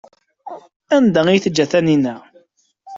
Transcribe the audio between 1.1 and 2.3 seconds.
ay t-teǧǧa Taninna?